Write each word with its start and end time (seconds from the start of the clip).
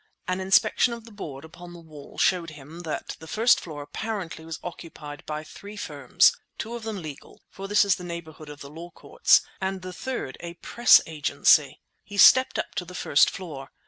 An 0.27 0.39
Inspection 0.39 0.93
of 0.93 1.05
the 1.05 1.11
board 1.11 1.45
upon 1.45 1.73
the 1.73 1.79
wall 1.79 2.17
showed 2.17 2.49
him 2.49 2.79
that 2.79 3.15
the 3.19 3.27
first 3.27 3.59
floor 3.59 3.83
apparently 3.83 4.43
was 4.43 4.57
occupied 4.63 5.23
by 5.27 5.43
three 5.43 5.77
firms, 5.77 6.35
two 6.57 6.73
of 6.73 6.81
them 6.81 7.03
legal, 7.03 7.43
for 7.51 7.67
this 7.67 7.85
is 7.85 7.97
the 7.97 8.03
neighbourhood 8.03 8.49
of 8.49 8.61
the 8.61 8.69
law 8.71 8.89
courts, 8.89 9.41
and 9.61 9.83
the 9.83 9.93
third 9.93 10.37
a 10.39 10.55
press 10.55 11.01
agency. 11.05 11.81
He 12.03 12.17
stepped 12.17 12.57
up 12.57 12.73
to 12.77 12.83
the 12.85 12.95
first 12.95 13.29
floor. 13.29 13.69